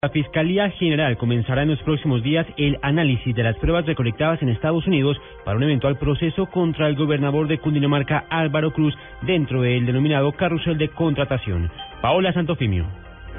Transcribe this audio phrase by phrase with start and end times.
[0.00, 4.48] La Fiscalía General comenzará en los próximos días el análisis de las pruebas recolectadas en
[4.48, 9.86] Estados Unidos para un eventual proceso contra el gobernador de Cundinamarca Álvaro Cruz dentro del
[9.86, 11.68] denominado carrusel de contratación.
[12.00, 12.86] Paola Santofimio.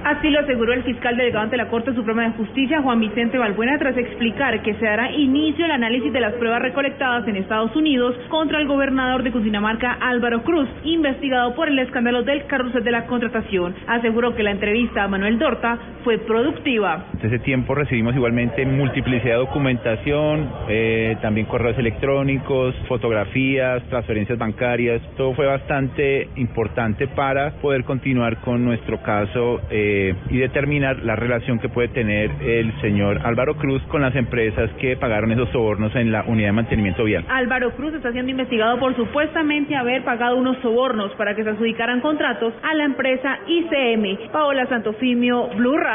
[0.04, 3.78] Así lo aseguró el fiscal delegado ante la Corte Suprema de Justicia, Juan Vicente Balbuena,
[3.78, 8.16] tras explicar que se dará inicio al análisis de las pruebas recolectadas en Estados Unidos
[8.30, 13.08] contra el gobernador de Cundinamarca, Álvaro Cruz, investigado por el escándalo del carrusel de la
[13.08, 13.76] contratación.
[13.88, 17.06] Aseguró que la entrevista a Manuel Dorta fue productiva.
[17.14, 25.02] Desde ese tiempo recibimos igualmente multiplicidad de documentación, eh, también correos electrónicos, fotografías, transferencias bancarias.
[25.18, 29.62] Todo fue bastante importante para poder continuar con nuestro caso.
[29.70, 34.70] Eh, y determinar la relación que puede tener el señor Álvaro Cruz con las empresas
[34.80, 37.26] que pagaron esos sobornos en la unidad de mantenimiento vial.
[37.30, 42.02] Álvaro Cruz está siendo investigado por supuestamente haber pagado unos sobornos para que se adjudicaran
[42.02, 44.32] contratos a la empresa ICM.
[44.32, 45.89] Paola Santofimio, Blue Radio.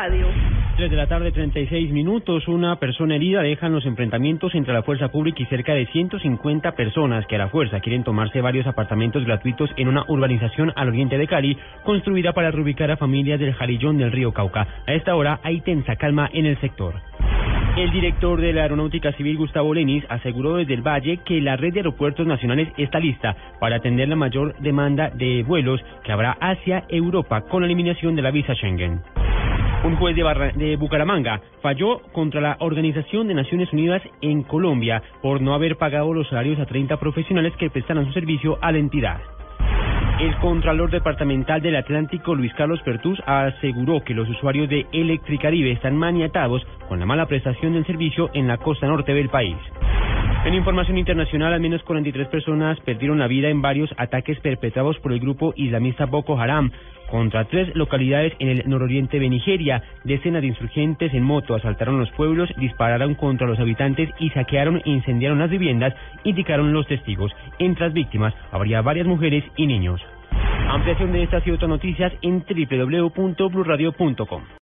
[0.77, 2.49] 3 de la tarde, 36 minutos.
[2.49, 7.25] Una persona herida dejan los enfrentamientos entre la fuerza pública y cerca de 150 personas
[7.29, 11.29] que a la fuerza quieren tomarse varios apartamentos gratuitos en una urbanización al oriente de
[11.29, 14.67] Cali, construida para reubicar a familias del Jarillón del río Cauca.
[14.85, 16.95] A esta hora hay tensa calma en el sector.
[17.77, 21.73] El director de la Aeronáutica Civil, Gustavo Lenis, aseguró desde el Valle que la red
[21.73, 26.83] de aeropuertos nacionales está lista para atender la mayor demanda de vuelos que habrá hacia
[26.89, 29.01] Europa con la eliminación de la visa Schengen.
[29.85, 35.53] Un juez de, Bucaramanga falló contra la Organización de Naciones Unidas en Colombia por no
[35.53, 39.21] haber pagado los salarios a 30 profesionales que prestaron su servicio a la entidad.
[40.19, 45.99] El Contralor Departamental del Atlántico, Luis Carlos Pertús, aseguró que los usuarios de Electricaribe están
[45.99, 49.57] maniatados con la mala prestación del servicio en la costa norte del país.
[50.45, 55.15] En información internacional, al menos 43 personas perdieron la vida en varios ataques perpetrados por
[55.15, 56.71] el grupo islamista Boko Haram
[57.11, 59.83] contra tres localidades en el nororiente de Nigeria.
[60.05, 64.91] Decenas de insurgentes en moto asaltaron los pueblos, dispararon contra los habitantes y saquearon e
[64.91, 67.33] incendiaron las viviendas, indicaron los testigos.
[67.59, 70.03] Entre las víctimas habría varias mujeres y niños.
[70.69, 74.45] Ampliación de estas y otras noticias en www.bluradio.com.